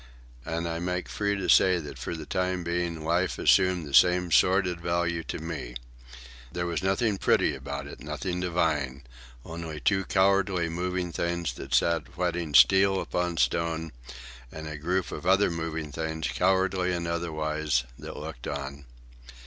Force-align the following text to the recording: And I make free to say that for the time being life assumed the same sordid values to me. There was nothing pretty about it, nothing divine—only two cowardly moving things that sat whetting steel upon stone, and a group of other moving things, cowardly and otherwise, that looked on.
And 0.45 0.67
I 0.67 0.79
make 0.79 1.07
free 1.07 1.35
to 1.35 1.47
say 1.47 1.77
that 1.77 1.99
for 1.99 2.15
the 2.15 2.25
time 2.25 2.63
being 2.63 3.05
life 3.05 3.37
assumed 3.37 3.85
the 3.85 3.93
same 3.93 4.31
sordid 4.31 4.81
values 4.81 5.25
to 5.27 5.37
me. 5.37 5.75
There 6.51 6.65
was 6.65 6.81
nothing 6.81 7.19
pretty 7.19 7.53
about 7.53 7.85
it, 7.85 7.99
nothing 7.99 8.39
divine—only 8.39 9.79
two 9.81 10.05
cowardly 10.05 10.69
moving 10.69 11.11
things 11.11 11.53
that 11.53 11.75
sat 11.75 12.07
whetting 12.17 12.55
steel 12.55 12.99
upon 12.99 13.37
stone, 13.37 13.91
and 14.51 14.67
a 14.67 14.75
group 14.75 15.11
of 15.11 15.27
other 15.27 15.51
moving 15.51 15.91
things, 15.91 16.27
cowardly 16.29 16.91
and 16.93 17.07
otherwise, 17.07 17.83
that 17.99 18.17
looked 18.17 18.47
on. 18.47 18.85